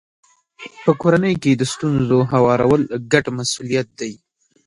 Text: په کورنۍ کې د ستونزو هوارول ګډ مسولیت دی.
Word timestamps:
په 0.83 0.91
کورنۍ 1.01 1.35
کې 1.43 1.51
د 1.55 1.63
ستونزو 1.73 2.17
هوارول 2.31 2.81
ګډ 3.11 3.25
مسولیت 3.37 3.87
دی. 3.99 4.13